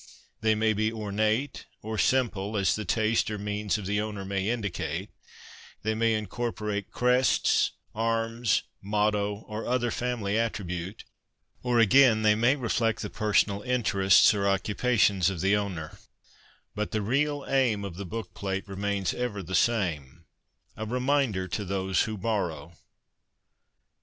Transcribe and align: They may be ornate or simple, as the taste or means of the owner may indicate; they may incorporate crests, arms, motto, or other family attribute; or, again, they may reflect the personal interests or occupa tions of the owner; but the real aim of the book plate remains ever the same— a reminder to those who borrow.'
They 0.39 0.55
may 0.55 0.73
be 0.73 0.91
ornate 0.91 1.67
or 1.83 1.99
simple, 1.99 2.57
as 2.57 2.75
the 2.75 2.85
taste 2.85 3.29
or 3.29 3.37
means 3.37 3.77
of 3.77 3.85
the 3.85 4.01
owner 4.01 4.25
may 4.25 4.49
indicate; 4.49 5.11
they 5.83 5.93
may 5.93 6.15
incorporate 6.15 6.89
crests, 6.89 7.73
arms, 7.93 8.63
motto, 8.81 9.43
or 9.47 9.67
other 9.67 9.91
family 9.91 10.39
attribute; 10.39 11.03
or, 11.61 11.77
again, 11.77 12.23
they 12.23 12.33
may 12.33 12.55
reflect 12.55 13.03
the 13.03 13.11
personal 13.11 13.61
interests 13.61 14.33
or 14.33 14.45
occupa 14.45 14.97
tions 14.99 15.29
of 15.29 15.39
the 15.39 15.55
owner; 15.55 15.99
but 16.73 16.89
the 16.89 17.03
real 17.03 17.45
aim 17.47 17.85
of 17.85 17.97
the 17.97 18.03
book 18.03 18.33
plate 18.33 18.67
remains 18.67 19.13
ever 19.13 19.43
the 19.43 19.53
same— 19.53 20.25
a 20.75 20.83
reminder 20.87 21.47
to 21.49 21.63
those 21.63 22.05
who 22.05 22.17
borrow.' 22.17 22.73